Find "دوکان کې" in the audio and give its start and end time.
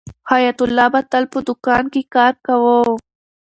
1.47-2.01